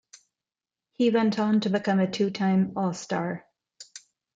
[0.93, 3.45] He went on to become a two-time All-Star.